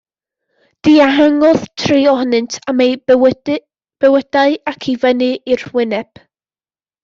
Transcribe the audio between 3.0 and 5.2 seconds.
bywydau ac i